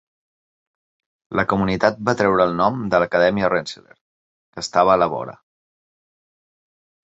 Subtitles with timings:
[1.39, 3.95] La comunitat va treure el nom de l'Acadèmia Rensselaer,
[4.55, 5.41] que estava a la vora.